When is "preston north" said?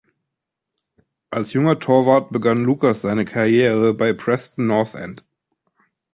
4.13-4.95